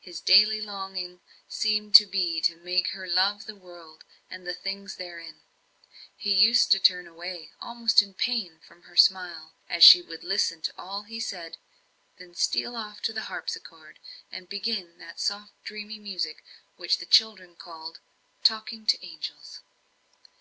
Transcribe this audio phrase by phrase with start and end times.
[0.00, 4.96] His daily longing seemed to be to make her love the world, and the things
[4.96, 5.36] therein.
[6.16, 10.60] He used to turn away, almost in pain, from her smile, as she would listen
[10.62, 11.58] to all he said,
[12.16, 14.00] then steal off to the harpsichord,
[14.32, 16.42] and begin that soft, dreamy music,
[16.74, 18.00] which the children called
[18.42, 19.60] "talking to angels."